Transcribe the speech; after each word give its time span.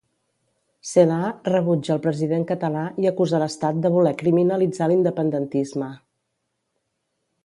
Celaá 0.91 1.27
rebutja 1.49 1.91
el 1.95 2.01
president 2.05 2.47
català 2.53 2.81
i 3.03 3.09
acusa 3.09 3.41
l'Estat 3.45 3.83
de 3.83 3.93
voler 3.97 4.15
criminalitzar 4.25 4.89
l'independentisme. 4.93 5.91